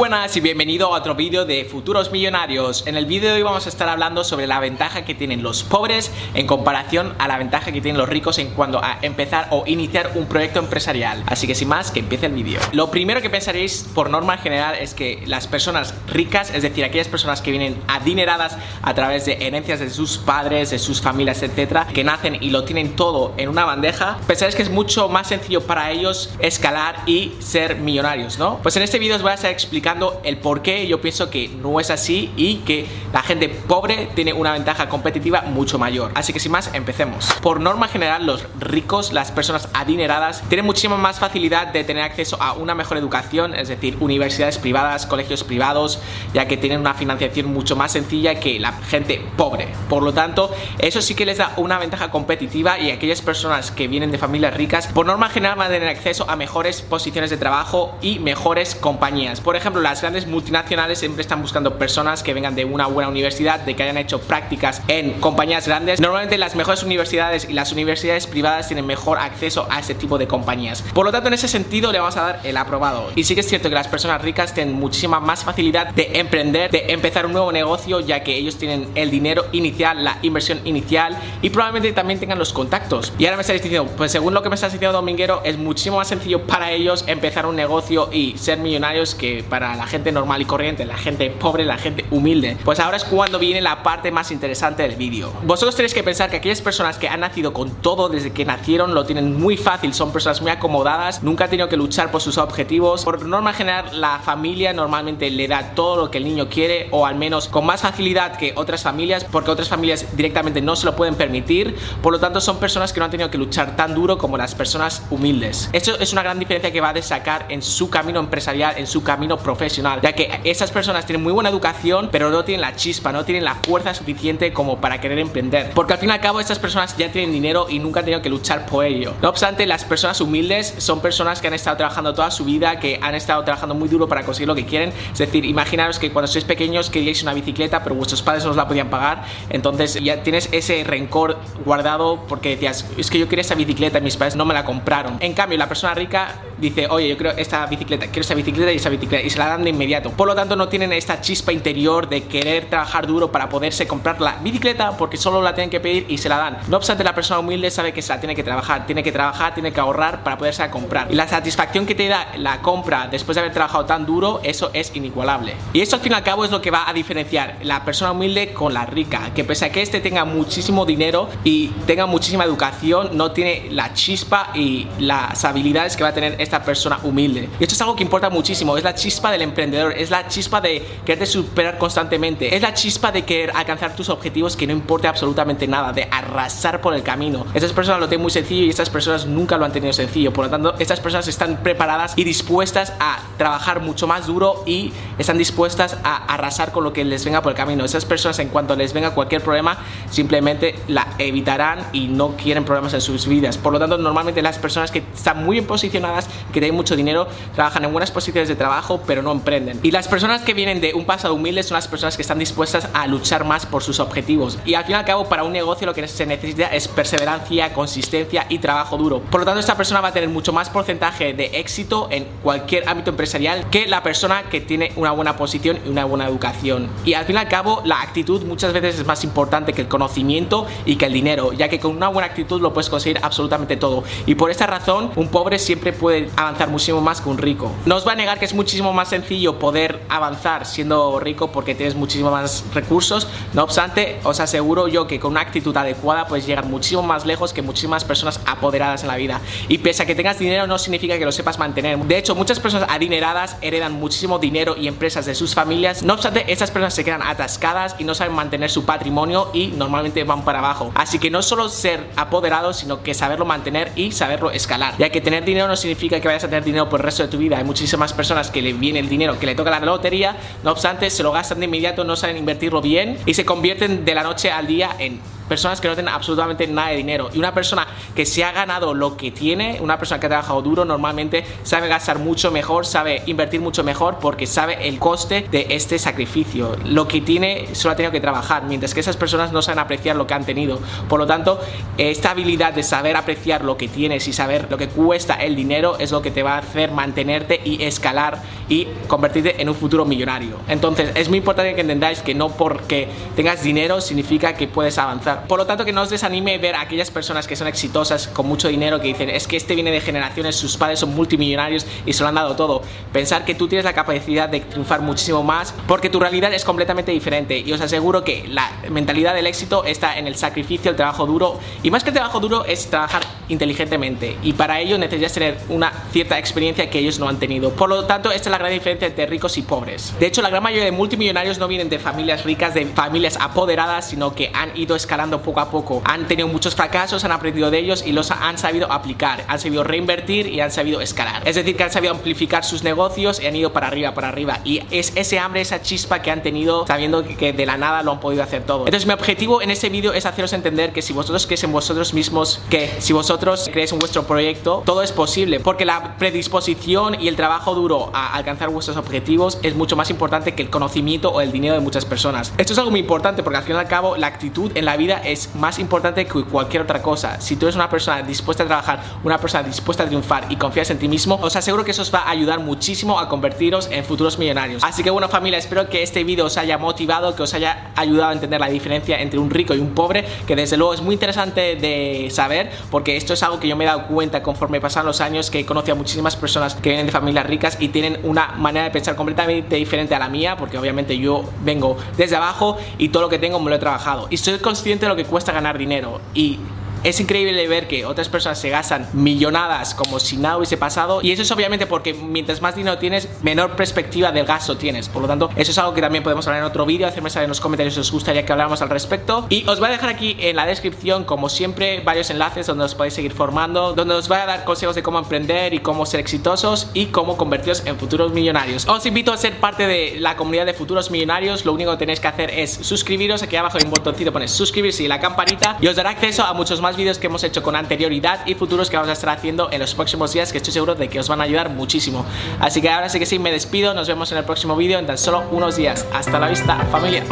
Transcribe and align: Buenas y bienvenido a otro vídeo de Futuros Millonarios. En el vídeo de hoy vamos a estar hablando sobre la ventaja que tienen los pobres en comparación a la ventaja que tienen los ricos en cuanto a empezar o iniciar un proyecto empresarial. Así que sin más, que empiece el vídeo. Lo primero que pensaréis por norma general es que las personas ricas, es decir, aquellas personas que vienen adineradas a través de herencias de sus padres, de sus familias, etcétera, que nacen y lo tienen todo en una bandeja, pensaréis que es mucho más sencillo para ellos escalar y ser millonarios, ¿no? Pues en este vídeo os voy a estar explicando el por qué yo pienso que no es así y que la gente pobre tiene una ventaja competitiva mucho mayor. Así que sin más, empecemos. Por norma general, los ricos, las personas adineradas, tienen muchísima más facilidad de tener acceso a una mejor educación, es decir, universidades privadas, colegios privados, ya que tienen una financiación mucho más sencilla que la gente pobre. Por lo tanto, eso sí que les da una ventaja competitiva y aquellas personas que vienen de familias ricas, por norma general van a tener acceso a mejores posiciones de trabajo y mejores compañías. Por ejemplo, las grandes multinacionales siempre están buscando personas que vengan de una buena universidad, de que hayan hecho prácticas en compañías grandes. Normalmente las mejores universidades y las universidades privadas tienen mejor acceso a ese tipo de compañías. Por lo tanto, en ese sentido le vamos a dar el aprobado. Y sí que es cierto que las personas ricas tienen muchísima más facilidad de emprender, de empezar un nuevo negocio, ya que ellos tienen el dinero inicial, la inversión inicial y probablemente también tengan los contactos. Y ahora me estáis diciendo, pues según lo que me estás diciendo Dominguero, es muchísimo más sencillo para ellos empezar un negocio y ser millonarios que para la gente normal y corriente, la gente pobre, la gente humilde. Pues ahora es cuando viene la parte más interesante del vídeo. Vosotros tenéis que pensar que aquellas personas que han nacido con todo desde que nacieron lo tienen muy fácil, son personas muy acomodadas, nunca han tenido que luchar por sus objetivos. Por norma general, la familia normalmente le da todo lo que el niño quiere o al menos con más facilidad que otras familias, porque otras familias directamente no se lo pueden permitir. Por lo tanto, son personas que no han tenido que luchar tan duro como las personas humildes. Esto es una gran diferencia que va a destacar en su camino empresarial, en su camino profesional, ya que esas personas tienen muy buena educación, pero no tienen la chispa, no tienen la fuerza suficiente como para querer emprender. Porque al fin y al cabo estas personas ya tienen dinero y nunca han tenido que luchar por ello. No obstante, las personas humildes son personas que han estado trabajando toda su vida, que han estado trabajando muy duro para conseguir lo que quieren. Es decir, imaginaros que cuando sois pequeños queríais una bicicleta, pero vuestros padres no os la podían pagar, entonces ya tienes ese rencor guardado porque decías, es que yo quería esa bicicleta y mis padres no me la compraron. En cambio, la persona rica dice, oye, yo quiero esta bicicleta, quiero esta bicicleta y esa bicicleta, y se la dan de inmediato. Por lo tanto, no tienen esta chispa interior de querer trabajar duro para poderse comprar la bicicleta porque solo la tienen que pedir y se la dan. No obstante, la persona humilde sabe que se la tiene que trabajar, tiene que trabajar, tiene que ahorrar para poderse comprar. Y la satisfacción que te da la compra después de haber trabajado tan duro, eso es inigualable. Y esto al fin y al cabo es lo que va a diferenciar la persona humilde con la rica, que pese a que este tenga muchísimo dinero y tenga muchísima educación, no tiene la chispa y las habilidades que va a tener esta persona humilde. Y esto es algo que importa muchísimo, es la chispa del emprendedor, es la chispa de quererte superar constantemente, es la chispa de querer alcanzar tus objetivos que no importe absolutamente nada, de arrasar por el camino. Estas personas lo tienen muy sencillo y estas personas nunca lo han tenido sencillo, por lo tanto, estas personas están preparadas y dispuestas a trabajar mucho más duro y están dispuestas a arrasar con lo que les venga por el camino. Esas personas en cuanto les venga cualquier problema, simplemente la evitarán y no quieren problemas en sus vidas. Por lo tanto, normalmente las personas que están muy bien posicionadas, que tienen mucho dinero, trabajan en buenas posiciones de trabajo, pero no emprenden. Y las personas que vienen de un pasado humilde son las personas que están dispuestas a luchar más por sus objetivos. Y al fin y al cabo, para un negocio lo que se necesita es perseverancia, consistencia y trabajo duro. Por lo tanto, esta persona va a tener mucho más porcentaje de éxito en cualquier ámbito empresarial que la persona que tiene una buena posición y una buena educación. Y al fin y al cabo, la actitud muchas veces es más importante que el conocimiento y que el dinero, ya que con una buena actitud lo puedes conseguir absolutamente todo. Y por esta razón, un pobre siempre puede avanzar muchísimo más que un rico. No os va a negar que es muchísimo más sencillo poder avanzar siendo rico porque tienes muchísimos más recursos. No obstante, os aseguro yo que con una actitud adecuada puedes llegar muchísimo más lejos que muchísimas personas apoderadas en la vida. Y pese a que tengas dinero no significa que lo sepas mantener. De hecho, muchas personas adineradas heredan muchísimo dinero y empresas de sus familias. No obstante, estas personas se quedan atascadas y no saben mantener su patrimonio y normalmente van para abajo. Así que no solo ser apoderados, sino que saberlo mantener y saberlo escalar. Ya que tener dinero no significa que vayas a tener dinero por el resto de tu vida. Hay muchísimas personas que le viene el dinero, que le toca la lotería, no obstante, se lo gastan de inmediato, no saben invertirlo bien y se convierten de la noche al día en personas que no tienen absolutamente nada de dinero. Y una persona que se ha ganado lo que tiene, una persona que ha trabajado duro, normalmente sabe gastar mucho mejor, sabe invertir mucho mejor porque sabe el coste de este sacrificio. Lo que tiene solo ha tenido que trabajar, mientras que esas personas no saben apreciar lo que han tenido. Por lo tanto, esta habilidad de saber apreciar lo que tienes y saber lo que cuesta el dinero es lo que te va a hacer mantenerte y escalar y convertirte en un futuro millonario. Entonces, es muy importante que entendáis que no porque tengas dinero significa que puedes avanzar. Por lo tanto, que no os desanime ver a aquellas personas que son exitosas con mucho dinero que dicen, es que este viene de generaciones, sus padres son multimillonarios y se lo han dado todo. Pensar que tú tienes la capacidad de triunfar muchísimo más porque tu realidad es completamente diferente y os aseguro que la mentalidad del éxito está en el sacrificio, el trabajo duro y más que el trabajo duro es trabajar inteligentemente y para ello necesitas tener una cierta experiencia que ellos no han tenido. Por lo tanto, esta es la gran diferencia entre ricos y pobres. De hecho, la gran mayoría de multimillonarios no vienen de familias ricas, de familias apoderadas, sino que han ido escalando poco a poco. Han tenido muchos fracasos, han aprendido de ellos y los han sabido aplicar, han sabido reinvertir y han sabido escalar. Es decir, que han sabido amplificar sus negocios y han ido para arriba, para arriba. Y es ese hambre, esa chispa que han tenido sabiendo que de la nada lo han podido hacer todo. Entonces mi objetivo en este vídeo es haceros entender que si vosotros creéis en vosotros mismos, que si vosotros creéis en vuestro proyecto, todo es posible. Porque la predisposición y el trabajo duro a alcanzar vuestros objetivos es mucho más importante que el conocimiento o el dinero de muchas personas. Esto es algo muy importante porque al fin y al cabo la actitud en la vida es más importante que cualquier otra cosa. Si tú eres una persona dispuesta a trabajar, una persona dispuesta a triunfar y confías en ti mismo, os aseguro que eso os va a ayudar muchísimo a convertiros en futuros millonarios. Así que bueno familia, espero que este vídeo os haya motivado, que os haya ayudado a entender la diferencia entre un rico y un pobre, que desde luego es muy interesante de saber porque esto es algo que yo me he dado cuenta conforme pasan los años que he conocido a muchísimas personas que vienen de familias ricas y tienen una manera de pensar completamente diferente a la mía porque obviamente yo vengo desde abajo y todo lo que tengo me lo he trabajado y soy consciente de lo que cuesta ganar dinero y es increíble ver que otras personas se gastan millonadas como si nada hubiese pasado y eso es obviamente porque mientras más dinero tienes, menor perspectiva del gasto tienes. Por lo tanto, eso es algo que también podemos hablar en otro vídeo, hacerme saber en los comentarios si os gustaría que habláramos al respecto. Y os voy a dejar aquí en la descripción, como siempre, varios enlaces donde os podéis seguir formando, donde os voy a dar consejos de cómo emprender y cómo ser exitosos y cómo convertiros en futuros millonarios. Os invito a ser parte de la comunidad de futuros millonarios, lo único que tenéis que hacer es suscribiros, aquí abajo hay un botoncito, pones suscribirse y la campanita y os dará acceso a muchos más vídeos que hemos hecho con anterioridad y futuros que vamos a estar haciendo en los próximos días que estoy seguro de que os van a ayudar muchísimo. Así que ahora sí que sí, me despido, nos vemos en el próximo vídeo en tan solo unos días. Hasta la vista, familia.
Buenas 0.00 0.34
y 0.34 0.40
bienvenido 0.40 0.94
a 0.94 0.98
otro 0.98 1.14
vídeo 1.14 1.44
de 1.44 1.66
Futuros 1.66 2.10
Millonarios. 2.10 2.86
En 2.86 2.96
el 2.96 3.04
vídeo 3.04 3.28
de 3.28 3.34
hoy 3.34 3.42
vamos 3.42 3.66
a 3.66 3.68
estar 3.68 3.86
hablando 3.86 4.24
sobre 4.24 4.46
la 4.46 4.58
ventaja 4.58 5.04
que 5.04 5.14
tienen 5.14 5.42
los 5.42 5.62
pobres 5.62 6.10
en 6.32 6.46
comparación 6.46 7.14
a 7.18 7.28
la 7.28 7.36
ventaja 7.36 7.70
que 7.70 7.82
tienen 7.82 7.98
los 7.98 8.08
ricos 8.08 8.38
en 8.38 8.48
cuanto 8.52 8.82
a 8.82 8.98
empezar 9.02 9.48
o 9.50 9.64
iniciar 9.66 10.12
un 10.14 10.24
proyecto 10.24 10.58
empresarial. 10.58 11.22
Así 11.26 11.46
que 11.46 11.54
sin 11.54 11.68
más, 11.68 11.90
que 11.90 12.00
empiece 12.00 12.24
el 12.24 12.32
vídeo. 12.32 12.60
Lo 12.72 12.90
primero 12.90 13.20
que 13.20 13.28
pensaréis 13.28 13.90
por 13.94 14.08
norma 14.08 14.38
general 14.38 14.74
es 14.76 14.94
que 14.94 15.22
las 15.26 15.46
personas 15.46 15.92
ricas, 16.06 16.48
es 16.48 16.62
decir, 16.62 16.82
aquellas 16.82 17.08
personas 17.08 17.42
que 17.42 17.50
vienen 17.50 17.76
adineradas 17.86 18.56
a 18.80 18.94
través 18.94 19.26
de 19.26 19.34
herencias 19.46 19.80
de 19.80 19.90
sus 19.90 20.16
padres, 20.16 20.70
de 20.70 20.78
sus 20.78 21.02
familias, 21.02 21.42
etcétera, 21.42 21.86
que 21.92 22.04
nacen 22.04 22.42
y 22.42 22.48
lo 22.48 22.64
tienen 22.64 22.96
todo 22.96 23.34
en 23.36 23.50
una 23.50 23.66
bandeja, 23.66 24.16
pensaréis 24.26 24.56
que 24.56 24.62
es 24.62 24.70
mucho 24.70 25.10
más 25.10 25.26
sencillo 25.26 25.60
para 25.60 25.90
ellos 25.90 26.30
escalar 26.38 27.02
y 27.04 27.34
ser 27.40 27.76
millonarios, 27.76 28.38
¿no? 28.38 28.60
Pues 28.62 28.74
en 28.78 28.82
este 28.82 28.98
vídeo 28.98 29.16
os 29.16 29.20
voy 29.20 29.32
a 29.32 29.34
estar 29.34 29.50
explicando 29.50 29.89
el 30.24 30.38
por 30.38 30.62
qué 30.62 30.86
yo 30.86 31.00
pienso 31.00 31.30
que 31.30 31.48
no 31.48 31.80
es 31.80 31.90
así 31.90 32.32
y 32.36 32.56
que 32.58 32.86
la 33.12 33.22
gente 33.22 33.48
pobre 33.48 34.08
tiene 34.14 34.32
una 34.32 34.52
ventaja 34.52 34.88
competitiva 34.88 35.42
mucho 35.42 35.78
mayor. 35.78 36.12
Así 36.14 36.32
que 36.32 36.40
sin 36.40 36.52
más, 36.52 36.70
empecemos. 36.74 37.28
Por 37.42 37.60
norma 37.60 37.88
general, 37.88 38.26
los 38.26 38.44
ricos, 38.58 39.12
las 39.12 39.32
personas 39.32 39.68
adineradas, 39.74 40.42
tienen 40.48 40.66
muchísima 40.66 40.96
más 40.96 41.18
facilidad 41.18 41.68
de 41.68 41.84
tener 41.84 42.04
acceso 42.04 42.36
a 42.40 42.52
una 42.52 42.74
mejor 42.74 42.96
educación, 42.96 43.54
es 43.54 43.68
decir, 43.68 43.96
universidades 44.00 44.58
privadas, 44.58 45.06
colegios 45.06 45.44
privados, 45.44 46.00
ya 46.34 46.46
que 46.46 46.56
tienen 46.56 46.80
una 46.80 46.94
financiación 46.94 47.46
mucho 47.52 47.76
más 47.76 47.92
sencilla 47.92 48.38
que 48.38 48.58
la 48.60 48.72
gente 48.72 49.20
pobre. 49.36 49.68
Por 49.88 50.02
lo 50.02 50.12
tanto, 50.12 50.54
eso 50.78 51.02
sí 51.02 51.14
que 51.14 51.26
les 51.26 51.38
da 51.38 51.52
una 51.56 51.78
ventaja 51.78 52.10
competitiva 52.10 52.78
y 52.78 52.90
aquellas 52.90 53.22
personas 53.22 53.70
que 53.70 53.88
vienen 53.88 54.10
de 54.10 54.18
familias 54.18 54.54
ricas, 54.54 54.86
por 54.86 55.06
norma 55.06 55.28
general 55.28 55.56
van 55.56 55.68
a 55.68 55.70
tener 55.70 55.88
acceso 55.88 56.28
a 56.28 56.36
mejores 56.36 56.82
posiciones 56.82 57.30
de 57.30 57.36
trabajo 57.36 57.96
y 58.00 58.18
mejores 58.18 58.74
compañías. 58.74 59.40
Por 59.40 59.56
ejemplo, 59.56 59.79
las 59.80 60.00
grandes 60.00 60.26
multinacionales 60.26 60.98
siempre 60.98 61.22
están 61.22 61.42
buscando 61.42 61.78
personas 61.78 62.22
que 62.22 62.34
vengan 62.34 62.54
de 62.54 62.64
una 62.64 62.86
buena 62.86 63.08
universidad, 63.08 63.60
de 63.60 63.74
que 63.74 63.82
hayan 63.82 63.96
hecho 63.96 64.20
prácticas 64.20 64.82
en 64.88 65.12
compañías 65.20 65.66
grandes. 65.66 66.00
Normalmente 66.00 66.38
las 66.38 66.56
mejores 66.56 66.82
universidades 66.82 67.48
y 67.48 67.52
las 67.52 67.72
universidades 67.72 68.26
privadas 68.26 68.68
tienen 68.68 68.86
mejor 68.86 69.18
acceso 69.18 69.66
a 69.70 69.80
ese 69.80 69.94
tipo 69.94 70.18
de 70.18 70.26
compañías. 70.26 70.82
Por 70.94 71.04
lo 71.04 71.12
tanto, 71.12 71.28
en 71.28 71.34
ese 71.34 71.48
sentido 71.48 71.92
le 71.92 71.98
vamos 71.98 72.16
a 72.16 72.22
dar 72.22 72.40
el 72.44 72.56
aprobado. 72.56 73.10
Y 73.14 73.24
sí 73.24 73.34
que 73.34 73.40
es 73.40 73.48
cierto 73.48 73.68
que 73.68 73.74
las 73.74 73.88
personas 73.88 74.22
ricas 74.22 74.54
tienen 74.54 74.74
muchísima 74.74 75.20
más 75.20 75.44
facilidad 75.44 75.88
de 75.94 76.10
emprender, 76.14 76.70
de 76.70 76.86
empezar 76.88 77.26
un 77.26 77.32
nuevo 77.32 77.52
negocio, 77.52 78.00
ya 78.00 78.22
que 78.22 78.36
ellos 78.36 78.56
tienen 78.56 78.88
el 78.94 79.10
dinero 79.10 79.46
inicial, 79.52 80.04
la 80.04 80.18
inversión 80.22 80.60
inicial 80.64 81.16
y 81.42 81.50
probablemente 81.50 81.92
también 81.92 82.20
tengan 82.20 82.38
los 82.38 82.52
contactos. 82.52 83.12
Y 83.18 83.24
ahora 83.24 83.36
me 83.36 83.42
estáis 83.42 83.62
diciendo, 83.62 83.90
pues 83.96 84.12
según 84.12 84.34
lo 84.34 84.42
que 84.42 84.48
me 84.48 84.54
estás 84.54 84.72
diciendo 84.72 84.96
Dominguero, 84.96 85.42
es 85.44 85.58
muchísimo 85.58 85.96
más 85.96 86.08
sencillo 86.08 86.46
para 86.46 86.72
ellos 86.72 87.04
empezar 87.06 87.46
un 87.46 87.56
negocio 87.56 88.08
y 88.12 88.36
ser 88.38 88.58
millonarios 88.58 89.14
que 89.14 89.44
para 89.48 89.69
la 89.76 89.86
gente 89.86 90.12
normal 90.12 90.42
y 90.42 90.44
corriente, 90.44 90.84
la 90.84 90.96
gente 90.96 91.30
pobre, 91.30 91.64
la 91.64 91.78
gente 91.78 92.04
humilde. 92.10 92.56
Pues 92.64 92.80
ahora 92.80 92.96
es 92.96 93.04
cuando 93.04 93.38
viene 93.38 93.60
la 93.60 93.82
parte 93.82 94.10
más 94.10 94.30
interesante 94.30 94.82
del 94.82 94.96
vídeo. 94.96 95.32
Vosotros 95.44 95.76
tenéis 95.76 95.94
que 95.94 96.02
pensar 96.02 96.30
que 96.30 96.36
aquellas 96.36 96.60
personas 96.60 96.98
que 96.98 97.08
han 97.08 97.20
nacido 97.20 97.52
con 97.52 97.70
todo 97.70 98.08
desde 98.08 98.32
que 98.32 98.44
nacieron 98.44 98.94
lo 98.94 99.04
tienen 99.04 99.38
muy 99.38 99.56
fácil, 99.56 99.94
son 99.94 100.12
personas 100.12 100.40
muy 100.40 100.50
acomodadas, 100.50 101.22
nunca 101.22 101.44
han 101.44 101.50
tenido 101.50 101.68
que 101.68 101.76
luchar 101.76 102.10
por 102.10 102.20
sus 102.20 102.38
objetivos. 102.38 103.04
Por 103.04 103.26
norma 103.26 103.52
general, 103.52 104.00
la 104.00 104.18
familia 104.18 104.72
normalmente 104.72 105.30
le 105.30 105.48
da 105.48 105.74
todo 105.74 105.96
lo 105.96 106.10
que 106.10 106.18
el 106.18 106.24
niño 106.24 106.48
quiere 106.48 106.88
o 106.90 107.06
al 107.06 107.16
menos 107.16 107.48
con 107.48 107.66
más 107.66 107.82
facilidad 107.82 108.36
que 108.36 108.52
otras 108.56 108.82
familias, 108.82 109.24
porque 109.24 109.50
otras 109.50 109.68
familias 109.68 110.16
directamente 110.16 110.60
no 110.60 110.76
se 110.76 110.86
lo 110.86 110.96
pueden 110.96 111.14
permitir. 111.14 111.76
Por 112.02 112.12
lo 112.12 112.20
tanto, 112.20 112.40
son 112.40 112.58
personas 112.58 112.92
que 112.92 113.00
no 113.00 113.04
han 113.04 113.10
tenido 113.10 113.30
que 113.30 113.38
luchar 113.38 113.76
tan 113.76 113.94
duro 113.94 114.18
como 114.18 114.36
las 114.36 114.54
personas 114.54 115.02
humildes. 115.10 115.70
Esto 115.72 115.98
es 115.98 116.12
una 116.12 116.22
gran 116.22 116.38
diferencia 116.38 116.72
que 116.72 116.80
va 116.80 116.90
a 116.90 116.92
destacar 116.92 117.46
en 117.48 117.62
su 117.62 117.90
camino 117.90 118.20
empresarial, 118.20 118.74
en 118.76 118.86
su 118.86 119.02
camino 119.02 119.36
profesional, 119.38 119.59
ya 120.02 120.12
que 120.12 120.40
esas 120.44 120.70
personas 120.70 121.06
tienen 121.06 121.22
muy 121.22 121.32
buena 121.32 121.50
educación, 121.50 122.08
pero 122.10 122.30
no 122.30 122.44
tienen 122.44 122.62
la 122.62 122.76
chispa, 122.76 123.12
no 123.12 123.24
tienen 123.24 123.44
la 123.44 123.56
fuerza 123.56 123.92
suficiente 123.94 124.52
como 124.52 124.80
para 124.80 125.00
querer 125.00 125.18
emprender. 125.18 125.70
Porque 125.74 125.92
al 125.92 125.98
fin 125.98 126.08
y 126.08 126.12
al 126.12 126.20
cabo 126.20 126.40
estas 126.40 126.58
personas 126.58 126.96
ya 126.96 127.12
tienen 127.12 127.32
dinero 127.32 127.66
y 127.68 127.78
nunca 127.78 128.00
han 128.00 128.06
tenido 128.06 128.22
que 128.22 128.30
luchar 128.30 128.66
por 128.66 128.84
ello. 128.84 129.14
No 129.20 129.28
obstante, 129.28 129.66
las 129.66 129.84
personas 129.84 130.20
humildes 130.20 130.74
son 130.78 131.00
personas 131.00 131.40
que 131.40 131.48
han 131.48 131.54
estado 131.54 131.76
trabajando 131.76 132.14
toda 132.14 132.30
su 132.30 132.44
vida, 132.44 132.80
que 132.80 132.98
han 133.02 133.14
estado 133.14 133.44
trabajando 133.44 133.74
muy 133.74 133.88
duro 133.88 134.08
para 134.08 134.22
conseguir 134.22 134.48
lo 134.48 134.54
que 134.54 134.64
quieren. 134.64 134.92
Es 135.12 135.18
decir, 135.18 135.44
imaginaros 135.44 135.98
que 135.98 136.10
cuando 136.10 136.26
sois 136.26 136.44
pequeños 136.44 136.90
queríais 136.90 137.22
una 137.22 137.34
bicicleta, 137.34 137.82
pero 137.82 137.94
vuestros 137.94 138.22
padres 138.22 138.44
no 138.44 138.50
os 138.50 138.56
la 138.56 138.66
podían 138.66 138.88
pagar, 138.88 139.24
entonces 139.50 139.94
ya 139.94 140.22
tienes 140.22 140.48
ese 140.52 140.82
rencor 140.84 141.38
guardado 141.64 142.24
porque 142.28 142.50
decías, 142.50 142.86
es 142.96 143.10
que 143.10 143.18
yo 143.18 143.28
quería 143.28 143.42
esa 143.42 143.54
bicicleta 143.54 143.98
y 143.98 144.02
mis 144.02 144.16
padres 144.16 144.36
no 144.36 144.44
me 144.44 144.54
la 144.54 144.64
compraron. 144.64 145.18
En 145.20 145.34
cambio, 145.34 145.58
la 145.58 145.68
persona 145.68 145.94
rica 145.94 146.40
dice, 146.60 146.86
oye, 146.88 147.08
yo 147.08 147.16
quiero 147.16 147.36
esta 147.36 147.66
bicicleta, 147.66 148.06
quiero 148.06 148.20
esta 148.20 148.34
bicicleta 148.34 148.72
y 148.72 148.76
esa 148.76 148.88
bicicleta, 148.88 149.24
y 149.24 149.30
se 149.30 149.38
la 149.38 149.48
dan 149.48 149.64
de 149.64 149.70
inmediato. 149.70 150.10
Por 150.10 150.28
lo 150.28 150.34
tanto, 150.34 150.56
no 150.56 150.68
tienen 150.68 150.92
esta 150.92 151.20
chispa 151.20 151.52
interior 151.52 152.08
de 152.08 152.24
querer 152.24 152.66
trabajar 152.66 153.06
duro 153.06 153.32
para 153.32 153.48
poderse 153.48 153.86
comprar 153.86 154.20
la 154.20 154.36
bicicleta 154.36 154.96
porque 154.96 155.16
solo 155.16 155.42
la 155.42 155.54
tienen 155.54 155.70
que 155.70 155.80
pedir 155.80 156.06
y 156.08 156.18
se 156.18 156.28
la 156.28 156.36
dan. 156.36 156.58
No 156.68 156.76
obstante, 156.76 157.04
la 157.04 157.14
persona 157.14 157.40
humilde 157.40 157.70
sabe 157.70 157.92
que 157.92 158.02
se 158.02 158.12
la 158.12 158.20
tiene 158.20 158.34
que 158.34 158.42
trabajar, 158.42 158.86
tiene 158.86 159.02
que 159.02 159.12
trabajar, 159.12 159.54
tiene 159.54 159.72
que 159.72 159.80
ahorrar 159.80 160.22
para 160.22 160.36
poderse 160.38 160.68
comprar. 160.70 161.10
Y 161.10 161.14
la 161.14 161.26
satisfacción 161.28 161.86
que 161.86 161.94
te 161.94 162.08
da 162.08 162.28
la 162.36 162.60
compra 162.60 163.08
después 163.10 163.34
de 163.36 163.40
haber 163.40 163.52
trabajado 163.52 163.84
tan 163.84 164.06
duro, 164.06 164.40
eso 164.42 164.70
es 164.72 164.94
inigualable. 164.94 165.54
Y 165.72 165.80
esto 165.80 165.96
al 165.96 166.02
fin 166.02 166.12
y 166.12 166.14
al 166.14 166.22
cabo 166.22 166.44
es 166.44 166.50
lo 166.50 166.60
que 166.60 166.70
va 166.70 166.88
a 166.88 166.92
diferenciar 166.92 167.56
la 167.62 167.84
persona 167.84 168.12
humilde 168.12 168.52
con 168.52 168.74
la 168.74 168.86
rica, 168.86 169.30
que 169.34 169.44
pese 169.44 169.66
a 169.66 169.72
que 169.72 169.82
este 169.82 170.00
tenga 170.00 170.24
muchísimo 170.24 170.84
dinero 170.84 171.28
y 171.44 171.68
tenga 171.86 172.06
muchísima 172.06 172.44
educación, 172.44 173.10
no 173.14 173.32
tiene 173.32 173.68
la 173.70 173.92
chispa 173.94 174.50
y 174.54 174.86
las 174.98 175.44
habilidades 175.44 175.96
que 175.96 176.02
va 176.02 176.10
a 176.10 176.14
tener 176.14 176.40
esta 176.50 176.64
persona 176.64 176.98
humilde. 177.04 177.48
Y 177.60 177.62
esto 177.62 177.74
es 177.76 177.80
algo 177.80 177.94
que 177.94 178.02
importa 178.02 178.28
muchísimo, 178.28 178.76
es 178.76 178.82
la 178.82 178.94
chispa 178.94 179.30
del 179.30 179.42
emprendedor, 179.42 179.92
es 179.96 180.10
la 180.10 180.26
chispa 180.26 180.60
de 180.60 180.84
quererte 181.04 181.26
superar 181.26 181.78
constantemente, 181.78 182.54
es 182.54 182.60
la 182.60 182.74
chispa 182.74 183.12
de 183.12 183.24
querer 183.24 183.52
alcanzar 183.54 183.94
tus 183.94 184.08
objetivos 184.08 184.56
que 184.56 184.66
no 184.66 184.72
importe 184.72 185.06
absolutamente 185.06 185.68
nada, 185.68 185.92
de 185.92 186.08
arrasar 186.10 186.80
por 186.80 186.94
el 186.94 187.04
camino. 187.04 187.46
Estas 187.54 187.72
personas 187.72 188.00
lo 188.00 188.08
tienen 188.08 188.22
muy 188.22 188.32
sencillo 188.32 188.64
y 188.64 188.70
estas 188.70 188.90
personas 188.90 189.26
nunca 189.26 189.56
lo 189.56 189.64
han 189.64 189.72
tenido 189.72 189.92
sencillo, 189.92 190.32
por 190.32 190.46
lo 190.46 190.50
tanto, 190.50 190.74
estas 190.80 190.98
personas 190.98 191.28
están 191.28 191.62
preparadas 191.62 192.14
y 192.16 192.24
dispuestas 192.24 192.92
a 192.98 193.20
trabajar 193.38 193.80
mucho 193.80 194.08
más 194.08 194.26
duro 194.26 194.64
y 194.66 194.92
están 195.18 195.38
dispuestas 195.38 195.98
a 196.02 196.16
arrasar 196.34 196.72
con 196.72 196.82
lo 196.82 196.92
que 196.92 197.04
les 197.04 197.24
venga 197.24 197.42
por 197.42 197.52
el 197.52 197.56
camino. 197.56 197.84
Esas 197.84 198.04
personas 198.04 198.40
en 198.40 198.48
cuanto 198.48 198.74
les 198.74 198.92
venga 198.92 199.14
cualquier 199.14 199.42
problema, 199.42 199.78
simplemente 200.10 200.74
la 200.88 201.06
evitarán 201.18 201.86
y 201.92 202.08
no 202.08 202.36
quieren 202.36 202.64
problemas 202.64 202.92
en 202.94 203.00
sus 203.00 203.28
vidas. 203.28 203.56
Por 203.56 203.72
lo 203.72 203.78
tanto, 203.78 203.98
normalmente 203.98 204.42
las 204.42 204.58
personas 204.58 204.90
que 204.90 205.04
están 205.14 205.44
muy 205.44 205.54
bien 205.54 205.66
posicionadas, 205.66 206.28
que 206.52 206.60
tienen 206.60 206.74
mucho 206.74 206.96
dinero, 206.96 207.28
trabajan 207.54 207.84
en 207.84 207.92
buenas 207.92 208.10
posiciones 208.10 208.48
de 208.48 208.56
trabajo, 208.56 209.00
pero 209.06 209.22
no 209.22 209.32
emprenden. 209.32 209.80
Y 209.82 209.90
las 209.90 210.08
personas 210.08 210.42
que 210.42 210.54
vienen 210.54 210.80
de 210.80 210.94
un 210.94 211.04
pasado 211.04 211.34
humilde 211.34 211.62
son 211.62 211.76
las 211.76 211.88
personas 211.88 212.16
que 212.16 212.22
están 212.22 212.38
dispuestas 212.38 212.88
a 212.92 213.06
luchar 213.06 213.44
más 213.44 213.66
por 213.66 213.82
sus 213.82 214.00
objetivos. 214.00 214.58
Y 214.64 214.74
al 214.74 214.84
fin 214.84 214.92
y 214.92 214.98
al 214.98 215.04
cabo, 215.04 215.28
para 215.28 215.44
un 215.44 215.52
negocio 215.52 215.86
lo 215.86 215.94
que 215.94 216.06
se 216.06 216.26
necesita 216.26 216.66
es 216.66 216.88
perseverancia, 216.88 217.72
consistencia 217.72 218.46
y 218.48 218.58
trabajo 218.58 218.96
duro. 218.96 219.20
Por 219.20 219.40
lo 219.40 219.46
tanto, 219.46 219.60
esta 219.60 219.76
persona 219.76 220.00
va 220.00 220.08
a 220.08 220.12
tener 220.12 220.28
mucho 220.28 220.52
más 220.52 220.70
porcentaje 220.70 221.32
de 221.32 221.46
éxito 221.54 222.08
en 222.10 222.26
cualquier 222.42 222.88
ámbito 222.88 223.10
empresarial 223.10 223.68
que 223.70 223.86
la 223.86 224.02
persona 224.02 224.44
que 224.44 224.60
tiene 224.60 224.92
una 224.96 225.12
buena 225.12 225.36
posición 225.36 225.78
y 225.84 225.88
una 225.88 226.04
buena 226.04 226.26
educación. 226.26 226.88
Y 227.04 227.14
al 227.14 227.24
fin 227.24 227.36
y 227.36 227.38
al 227.38 227.48
cabo, 227.48 227.82
la 227.84 228.00
actitud 228.00 228.42
muchas 228.44 228.72
veces 228.72 228.98
es 228.98 229.06
más 229.06 229.24
importante 229.24 229.72
que 229.72 229.82
el 229.82 229.88
conocimiento 229.88 230.66
y 230.84 230.96
que 230.96 231.06
el 231.06 231.12
dinero, 231.12 231.52
ya 231.52 231.68
que 231.68 231.80
con 231.80 231.96
una 231.96 232.08
buena 232.08 232.26
actitud 232.26 232.60
lo 232.60 232.72
puedes 232.72 232.88
conseguir 232.88 233.20
absolutamente 233.22 233.76
todo. 233.76 234.04
Y 234.26 234.34
por 234.34 234.50
esta 234.50 234.66
razón, 234.66 235.10
un 235.16 235.28
pobre 235.28 235.58
siempre 235.58 235.92
puede 235.92 236.28
avanzar 236.36 236.68
muchísimo 236.68 237.00
más 237.00 237.20
que 237.20 237.28
un 237.28 237.38
rico. 237.38 237.70
No 237.86 237.96
os 237.96 238.06
va 238.06 238.12
a 238.12 238.14
negar 238.14 238.38
que 238.38 238.44
es 238.44 238.54
muchísimo 238.54 238.92
más 238.92 239.08
sencillo 239.08 239.58
poder 239.58 240.00
avanzar 240.08 240.66
siendo 240.66 241.20
rico 241.20 241.52
porque 241.52 241.74
tienes 241.74 241.94
muchísimos 241.94 242.32
más 242.32 242.64
recursos. 242.74 243.28
No 243.52 243.62
obstante, 243.62 244.20
os 244.24 244.40
aseguro 244.40 244.88
yo 244.88 245.06
que 245.06 245.20
con 245.20 245.32
una 245.32 245.40
actitud 245.40 245.76
adecuada 245.76 246.26
puedes 246.26 246.46
llegar 246.46 246.66
muchísimo 246.66 247.02
más 247.02 247.26
lejos 247.26 247.52
que 247.52 247.62
muchísimas 247.62 248.04
personas 248.04 248.40
apoderadas 248.46 249.02
en 249.02 249.08
la 249.08 249.16
vida. 249.16 249.40
Y 249.68 249.78
pese 249.78 250.02
a 250.02 250.06
que 250.06 250.14
tengas 250.14 250.38
dinero 250.38 250.66
no 250.66 250.78
significa 250.78 251.18
que 251.18 251.24
lo 251.24 251.32
sepas 251.32 251.58
mantener. 251.58 251.98
De 251.98 252.18
hecho, 252.18 252.34
muchas 252.34 252.60
personas 252.60 252.88
adineradas 252.90 253.56
heredan 253.60 253.92
muchísimo 253.92 254.38
dinero 254.38 254.76
y 254.76 254.88
empresas 254.88 255.26
de 255.26 255.34
sus 255.34 255.54
familias. 255.54 256.02
No 256.02 256.14
obstante, 256.14 256.44
estas 256.52 256.70
personas 256.70 256.94
se 256.94 257.04
quedan 257.04 257.22
atascadas 257.22 257.96
y 257.98 258.04
no 258.04 258.14
saben 258.14 258.34
mantener 258.34 258.70
su 258.70 258.84
patrimonio 258.84 259.50
y 259.52 259.68
normalmente 259.68 260.24
van 260.24 260.44
para 260.44 260.58
abajo. 260.58 260.90
Así 260.94 261.18
que 261.18 261.30
no 261.30 261.42
solo 261.42 261.68
ser 261.68 262.06
apoderados, 262.16 262.78
sino 262.78 263.02
que 263.02 263.14
saberlo 263.14 263.44
mantener 263.44 263.92
y 263.96 264.12
saberlo 264.12 264.50
escalar. 264.50 264.94
Ya 264.98 265.10
que 265.10 265.20
tener 265.20 265.44
dinero 265.44 265.68
no 265.68 265.76
significa 265.76 266.09
que 266.18 266.26
vayas 266.26 266.44
a 266.44 266.48
tener 266.48 266.64
dinero 266.64 266.88
por 266.88 267.00
el 267.00 267.04
resto 267.04 267.22
de 267.22 267.28
tu 267.28 267.36
vida. 267.36 267.58
Hay 267.58 267.64
muchísimas 267.64 268.12
personas 268.12 268.50
que 268.50 268.62
le 268.62 268.72
viene 268.72 268.98
el 268.98 269.08
dinero, 269.08 269.38
que 269.38 269.46
le 269.46 269.54
toca 269.54 269.70
la 269.70 269.80
lotería, 269.80 270.36
no 270.64 270.72
obstante, 270.72 271.10
se 271.10 271.22
lo 271.22 271.30
gastan 271.30 271.60
de 271.60 271.66
inmediato, 271.66 272.04
no 272.04 272.16
saben 272.16 272.36
invertirlo 272.36 272.80
bien 272.80 273.18
y 273.26 273.34
se 273.34 273.44
convierten 273.44 274.04
de 274.04 274.14
la 274.14 274.22
noche 274.22 274.50
al 274.50 274.66
día 274.66 274.96
en 274.98 275.20
personas 275.50 275.80
que 275.80 275.88
no 275.88 275.94
tienen 275.94 276.14
absolutamente 276.14 276.68
nada 276.68 276.90
de 276.90 276.96
dinero. 276.96 277.28
Y 277.34 277.38
una 277.38 277.52
persona 277.52 277.84
que 278.14 278.24
se 278.24 278.44
ha 278.44 278.52
ganado 278.52 278.94
lo 278.94 279.16
que 279.16 279.32
tiene, 279.32 279.78
una 279.80 279.98
persona 279.98 280.20
que 280.20 280.26
ha 280.26 280.28
trabajado 280.28 280.62
duro, 280.62 280.84
normalmente 280.84 281.44
sabe 281.64 281.88
gastar 281.88 282.20
mucho 282.20 282.52
mejor, 282.52 282.86
sabe 282.86 283.24
invertir 283.26 283.60
mucho 283.60 283.82
mejor 283.82 284.18
porque 284.20 284.46
sabe 284.46 284.86
el 284.86 285.00
coste 285.00 285.48
de 285.50 285.66
este 285.70 285.98
sacrificio. 285.98 286.76
Lo 286.84 287.08
que 287.08 287.20
tiene 287.20 287.74
solo 287.74 287.92
ha 287.92 287.96
tenido 287.96 288.12
que 288.12 288.20
trabajar, 288.20 288.62
mientras 288.62 288.94
que 288.94 289.00
esas 289.00 289.16
personas 289.16 289.50
no 289.50 289.60
saben 289.60 289.80
apreciar 289.80 290.14
lo 290.14 290.24
que 290.24 290.34
han 290.34 290.46
tenido. 290.46 290.78
Por 291.08 291.18
lo 291.18 291.26
tanto, 291.26 291.60
esta 291.98 292.30
habilidad 292.30 292.72
de 292.72 292.84
saber 292.84 293.16
apreciar 293.16 293.64
lo 293.64 293.76
que 293.76 293.88
tienes 293.88 294.28
y 294.28 294.32
saber 294.32 294.68
lo 294.70 294.78
que 294.78 294.86
cuesta 294.86 295.34
el 295.34 295.56
dinero 295.56 295.96
es 295.98 296.12
lo 296.12 296.22
que 296.22 296.30
te 296.30 296.44
va 296.44 296.54
a 296.54 296.58
hacer 296.58 296.92
mantenerte 296.92 297.60
y 297.64 297.82
escalar 297.82 298.40
y 298.68 298.86
convertirte 299.08 299.60
en 299.60 299.68
un 299.68 299.74
futuro 299.74 300.04
millonario. 300.04 300.58
Entonces, 300.68 301.10
es 301.16 301.28
muy 301.28 301.38
importante 301.38 301.74
que 301.74 301.80
entendáis 301.80 302.20
que 302.20 302.36
no 302.36 302.50
porque 302.50 303.08
tengas 303.34 303.64
dinero 303.64 304.00
significa 304.00 304.54
que 304.54 304.68
puedes 304.68 304.96
avanzar. 304.96 305.39
Por 305.48 305.58
lo 305.58 305.66
tanto, 305.66 305.84
que 305.84 305.92
no 305.92 306.02
os 306.02 306.10
desanime 306.10 306.58
ver 306.58 306.74
a 306.74 306.82
aquellas 306.82 307.10
personas 307.10 307.46
que 307.46 307.56
son 307.56 307.66
exitosas 307.66 308.28
con 308.28 308.46
mucho 308.46 308.68
dinero 308.68 309.00
que 309.00 309.08
dicen, 309.08 309.30
es 309.30 309.46
que 309.46 309.56
este 309.56 309.74
viene 309.74 309.90
de 309.90 310.00
generaciones, 310.00 310.56
sus 310.56 310.76
padres 310.76 311.00
son 311.00 311.14
multimillonarios 311.14 311.86
y 312.06 312.12
se 312.12 312.22
lo 312.22 312.28
han 312.28 312.34
dado 312.34 312.56
todo. 312.56 312.82
Pensar 313.12 313.44
que 313.44 313.54
tú 313.54 313.68
tienes 313.68 313.84
la 313.84 313.92
capacidad 313.92 314.48
de 314.48 314.60
triunfar 314.60 315.00
muchísimo 315.00 315.42
más 315.42 315.74
porque 315.86 316.10
tu 316.10 316.20
realidad 316.20 316.52
es 316.52 316.64
completamente 316.64 317.12
diferente 317.12 317.58
y 317.58 317.72
os 317.72 317.80
aseguro 317.80 318.24
que 318.24 318.46
la 318.48 318.70
mentalidad 318.90 319.34
del 319.34 319.46
éxito 319.46 319.84
está 319.84 320.18
en 320.18 320.26
el 320.26 320.36
sacrificio, 320.36 320.90
el 320.90 320.96
trabajo 320.96 321.26
duro 321.26 321.58
y 321.82 321.90
más 321.90 322.02
que 322.02 322.10
el 322.10 322.14
trabajo 322.14 322.40
duro 322.40 322.64
es 322.64 322.88
trabajar 322.88 323.22
inteligentemente 323.48 324.36
y 324.42 324.52
para 324.52 324.80
ello 324.80 324.98
necesitas 324.98 325.32
tener 325.32 325.58
una 325.68 325.92
cierta 326.12 326.38
experiencia 326.38 326.88
que 326.90 326.98
ellos 326.98 327.18
no 327.18 327.28
han 327.28 327.38
tenido. 327.38 327.70
Por 327.70 327.88
lo 327.88 328.04
tanto, 328.04 328.30
esta 328.30 328.48
es 328.48 328.52
la 328.52 328.58
gran 328.58 328.72
diferencia 328.72 329.08
entre 329.08 329.26
ricos 329.26 329.56
y 329.58 329.62
pobres. 329.62 330.14
De 330.18 330.26
hecho, 330.26 330.42
la 330.42 330.50
gran 330.50 330.62
mayoría 330.62 330.84
de 330.84 330.92
multimillonarios 330.92 331.58
no 331.58 331.68
vienen 331.68 331.88
de 331.88 331.98
familias 331.98 332.44
ricas, 332.44 332.74
de 332.74 332.86
familias 332.86 333.36
apoderadas, 333.40 334.08
sino 334.08 334.34
que 334.34 334.50
han 334.54 334.76
ido 334.76 334.96
escalando 334.96 335.29
poco 335.38 335.60
a 335.60 335.70
poco. 335.70 336.02
Han 336.04 336.26
tenido 336.26 336.48
muchos 336.48 336.74
fracasos, 336.74 337.24
han 337.24 337.32
aprendido 337.32 337.70
de 337.70 337.78
ellos 337.78 338.04
y 338.06 338.12
los 338.12 338.30
han 338.30 338.58
sabido 338.58 338.90
aplicar, 338.92 339.44
han 339.48 339.58
sabido 339.58 339.84
reinvertir 339.84 340.46
y 340.46 340.60
han 340.60 340.70
sabido 340.70 341.00
escalar. 341.00 341.46
Es 341.46 341.56
decir, 341.56 341.76
que 341.76 341.84
han 341.84 341.92
sabido 341.92 342.12
amplificar 342.12 342.64
sus 342.64 342.82
negocios 342.82 343.40
y 343.40 343.46
han 343.46 343.56
ido 343.56 343.72
para 343.72 343.86
arriba, 343.86 344.14
para 344.14 344.28
arriba. 344.28 344.60
Y 344.64 344.82
es 344.90 345.12
ese 345.16 345.38
hambre, 345.38 345.60
esa 345.60 345.82
chispa 345.82 346.22
que 346.22 346.30
han 346.30 346.42
tenido 346.42 346.86
sabiendo 346.86 347.24
que 347.24 347.52
de 347.52 347.66
la 347.66 347.76
nada 347.76 348.02
lo 348.02 348.12
han 348.12 348.20
podido 348.20 348.42
hacer 348.42 348.64
todo. 348.64 348.86
Entonces 348.86 349.06
mi 349.06 349.12
objetivo 349.12 349.62
en 349.62 349.70
este 349.70 349.88
vídeo 349.88 350.12
es 350.12 350.26
haceros 350.26 350.52
entender 350.52 350.92
que 350.92 351.02
si 351.02 351.12
vosotros 351.12 351.46
creéis 351.46 351.64
en 351.64 351.72
vosotros 351.72 352.14
mismos, 352.14 352.60
que 352.68 352.90
si 352.98 353.12
vosotros 353.12 353.68
creéis 353.70 353.92
en 353.92 353.98
vuestro 353.98 354.24
proyecto, 354.24 354.82
todo 354.84 355.02
es 355.02 355.12
posible. 355.12 355.60
Porque 355.60 355.84
la 355.84 356.16
predisposición 356.18 357.20
y 357.20 357.28
el 357.28 357.36
trabajo 357.36 357.74
duro 357.74 358.10
a 358.12 358.34
alcanzar 358.34 358.70
vuestros 358.70 358.96
objetivos 358.96 359.58
es 359.62 359.74
mucho 359.74 359.96
más 359.96 360.10
importante 360.10 360.54
que 360.54 360.62
el 360.62 360.70
conocimiento 360.70 361.30
o 361.30 361.40
el 361.40 361.52
dinero 361.52 361.74
de 361.74 361.80
muchas 361.80 362.04
personas. 362.04 362.52
Esto 362.58 362.72
es 362.72 362.78
algo 362.78 362.90
muy 362.90 363.00
importante 363.00 363.42
porque 363.42 363.58
al 363.58 363.64
fin 363.64 363.76
y 363.76 363.78
al 363.78 363.88
cabo 363.88 364.16
la 364.16 364.26
actitud 364.26 364.72
en 364.74 364.84
la 364.84 364.96
vida 364.96 365.19
es 365.24 365.54
más 365.54 365.78
importante 365.78 366.26
que 366.26 366.44
cualquier 366.44 366.82
otra 366.82 367.02
cosa. 367.02 367.40
Si 367.40 367.56
tú 367.56 367.66
eres 367.66 367.76
una 367.76 367.88
persona 367.88 368.22
dispuesta 368.22 368.64
a 368.64 368.66
trabajar, 368.66 369.00
una 369.24 369.38
persona 369.38 369.62
dispuesta 369.62 370.04
a 370.04 370.06
triunfar 370.06 370.46
y 370.50 370.56
confías 370.56 370.90
en 370.90 370.98
ti 370.98 371.08
mismo, 371.08 371.38
os 371.42 371.56
aseguro 371.56 371.84
que 371.84 371.90
eso 371.90 372.02
os 372.02 372.14
va 372.14 372.20
a 372.20 372.30
ayudar 372.30 372.60
muchísimo 372.60 373.18
a 373.18 373.28
convertiros 373.28 373.88
en 373.90 374.04
futuros 374.04 374.38
millonarios. 374.38 374.82
Así 374.84 375.02
que 375.02 375.10
bueno 375.10 375.28
familia, 375.28 375.58
espero 375.58 375.88
que 375.88 376.02
este 376.02 376.24
vídeo 376.24 376.46
os 376.46 376.56
haya 376.56 376.78
motivado, 376.78 377.34
que 377.34 377.42
os 377.42 377.54
haya 377.54 377.90
ayudado 377.96 378.30
a 378.30 378.32
entender 378.32 378.60
la 378.60 378.68
diferencia 378.68 379.20
entre 379.20 379.38
un 379.38 379.50
rico 379.50 379.74
y 379.74 379.78
un 379.78 379.94
pobre, 379.94 380.24
que 380.46 380.56
desde 380.56 380.76
luego 380.76 380.94
es 380.94 381.02
muy 381.02 381.14
interesante 381.14 381.76
de 381.76 382.28
saber 382.30 382.70
porque 382.90 383.16
esto 383.16 383.34
es 383.34 383.42
algo 383.42 383.60
que 383.60 383.68
yo 383.68 383.76
me 383.76 383.84
he 383.84 383.86
dado 383.86 384.06
cuenta 384.06 384.42
conforme 384.42 384.80
pasan 384.80 385.06
los 385.06 385.20
años 385.20 385.50
que 385.50 385.60
he 385.60 385.66
conocido 385.66 385.94
a 385.94 385.96
muchísimas 385.96 386.36
personas 386.36 386.74
que 386.74 386.90
vienen 386.90 387.06
de 387.06 387.12
familias 387.12 387.46
ricas 387.46 387.76
y 387.80 387.88
tienen 387.88 388.18
una 388.22 388.48
manera 388.56 388.84
de 388.84 388.90
pensar 388.90 389.16
completamente 389.16 389.76
diferente 389.76 390.14
a 390.14 390.18
la 390.18 390.28
mía 390.28 390.56
porque 390.56 390.78
obviamente 390.78 391.16
yo 391.18 391.44
vengo 391.62 391.96
desde 392.16 392.36
abajo 392.36 392.76
y 392.98 393.08
todo 393.08 393.24
lo 393.24 393.28
que 393.28 393.38
tengo 393.38 393.60
me 393.60 393.70
lo 393.70 393.76
he 393.76 393.78
trabajado 393.78 394.26
y 394.30 394.36
soy 394.36 394.58
consciente 394.58 394.99
de 395.06 395.10
lo 395.10 395.16
que 395.16 395.24
cuesta 395.24 395.52
ganar 395.52 395.78
dinero 395.78 396.20
y 396.34 396.58
es 397.04 397.20
increíble 397.20 397.66
ver 397.68 397.88
que 397.88 398.04
otras 398.04 398.28
personas 398.28 398.58
se 398.60 398.70
gastan 398.70 399.08
millonadas 399.12 399.94
como 399.94 400.20
si 400.20 400.36
nada 400.36 400.56
hubiese 400.56 400.76
pasado 400.76 401.20
y 401.22 401.32
eso 401.32 401.42
es 401.42 401.50
obviamente 401.50 401.86
porque 401.86 402.14
mientras 402.14 402.60
más 402.60 402.76
dinero 402.76 402.98
tienes, 402.98 403.28
menor 403.42 403.76
perspectiva 403.76 404.32
del 404.32 404.46
gasto 404.46 404.76
tienes. 404.76 405.08
Por 405.08 405.22
lo 405.22 405.28
tanto, 405.28 405.50
eso 405.56 405.70
es 405.70 405.78
algo 405.78 405.94
que 405.94 406.00
también 406.00 406.22
podemos 406.22 406.46
hablar 406.46 406.62
en 406.62 406.66
otro 406.66 406.86
vídeo, 406.86 407.06
hacerme 407.06 407.30
saber 407.30 407.44
en 407.44 407.50
los 407.50 407.60
comentarios 407.60 407.94
si 407.94 408.00
os 408.00 408.12
gustaría 408.12 408.44
que 408.44 408.52
habláramos 408.52 408.82
al 408.82 408.90
respecto. 408.90 409.46
Y 409.48 409.68
os 409.68 409.78
voy 409.78 409.88
a 409.88 409.92
dejar 409.92 410.10
aquí 410.10 410.36
en 410.40 410.56
la 410.56 410.66
descripción, 410.66 411.24
como 411.24 411.48
siempre, 411.48 412.00
varios 412.00 412.30
enlaces 412.30 412.66
donde 412.66 412.84
os 412.84 412.94
podéis 412.94 413.14
seguir 413.14 413.32
formando, 413.32 413.94
donde 413.94 414.14
os 414.14 414.28
voy 414.28 414.38
a 414.38 414.46
dar 414.46 414.64
consejos 414.64 414.94
de 414.94 415.02
cómo 415.02 415.18
emprender 415.18 415.74
y 415.74 415.78
cómo 415.78 416.06
ser 416.06 416.20
exitosos 416.20 416.90
y 416.94 417.06
cómo 417.06 417.36
convertiros 417.36 417.82
en 417.86 417.98
futuros 417.98 418.32
millonarios. 418.32 418.86
Os 418.88 419.04
invito 419.06 419.32
a 419.32 419.36
ser 419.36 419.58
parte 419.58 419.86
de 419.86 420.16
la 420.18 420.36
comunidad 420.36 420.66
de 420.66 420.74
futuros 420.74 421.10
millonarios, 421.10 421.64
lo 421.64 421.72
único 421.72 421.90
que 421.92 421.98
tenéis 421.98 422.20
que 422.20 422.28
hacer 422.28 422.50
es 422.50 422.72
suscribiros, 422.72 423.42
aquí 423.42 423.56
abajo 423.56 423.78
hay 423.78 423.84
un 423.84 423.90
botoncito, 423.90 424.32
pones 424.32 424.50
suscribirse 424.50 425.02
y 425.02 425.08
la 425.08 425.20
campanita 425.20 425.76
y 425.80 425.86
os 425.86 425.96
dará 425.96 426.10
acceso 426.10 426.44
a 426.44 426.52
muchos 426.52 426.80
más 426.90 426.96
vídeos 426.96 427.18
que 427.20 427.28
hemos 427.28 427.44
hecho 427.44 427.62
con 427.62 427.76
anterioridad 427.76 428.44
y 428.46 428.56
futuros 428.56 428.90
que 428.90 428.96
vamos 428.96 429.10
a 429.10 429.12
estar 429.12 429.28
haciendo 429.28 429.68
en 429.70 429.78
los 429.78 429.94
próximos 429.94 430.32
días 430.32 430.50
que 430.50 430.58
estoy 430.58 430.72
seguro 430.72 430.96
de 430.96 431.06
que 431.08 431.20
os 431.20 431.28
van 431.28 431.40
a 431.40 431.44
ayudar 431.44 431.70
muchísimo. 431.70 432.26
Así 432.58 432.82
que 432.82 432.90
ahora 432.90 433.08
sí 433.08 433.20
que 433.20 433.26
sí, 433.26 433.38
me 433.38 433.52
despido, 433.52 433.94
nos 433.94 434.08
vemos 434.08 434.32
en 434.32 434.38
el 434.38 434.44
próximo 434.44 434.74
vídeo 434.74 434.98
en 434.98 435.06
tan 435.06 435.16
solo 435.16 435.44
unos 435.52 435.76
días. 435.76 436.04
Hasta 436.12 436.40
la 436.40 436.48
vista, 436.48 436.84
familia. 436.90 437.22